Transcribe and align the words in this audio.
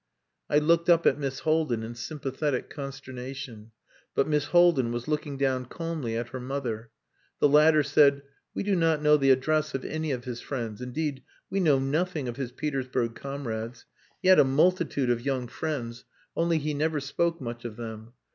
I 0.49 0.57
looked 0.57 0.89
up 0.89 1.05
at 1.05 1.19
Miss 1.19 1.41
Haldin 1.41 1.83
in 1.83 1.93
sympathetic 1.93 2.71
consternation, 2.71 3.69
but 4.15 4.27
Miss 4.27 4.45
Haldin 4.45 4.91
was 4.91 5.07
looking 5.07 5.37
down 5.37 5.65
calmly 5.65 6.17
at 6.17 6.29
her 6.29 6.39
mother. 6.39 6.89
The 7.37 7.47
latter 7.47 7.83
said 7.83 8.23
"We 8.55 8.63
do 8.63 8.75
not 8.75 9.03
know 9.03 9.15
the 9.15 9.29
address 9.29 9.75
of 9.75 9.85
any 9.85 10.09
of 10.11 10.23
his 10.25 10.41
friends. 10.41 10.81
Indeed, 10.81 11.21
we 11.51 11.59
know 11.59 11.77
nothing 11.77 12.27
of 12.27 12.37
his 12.37 12.51
Petersburg 12.51 13.13
comrades. 13.13 13.85
He 14.23 14.27
had 14.29 14.39
a 14.39 14.43
multitude 14.43 15.11
of 15.11 15.21
young 15.21 15.47
friends, 15.47 16.03
only 16.35 16.57
he 16.57 16.73
never 16.73 16.99
spoke 16.99 17.39
much 17.39 17.63
of 17.63 17.75
them. 17.75 18.13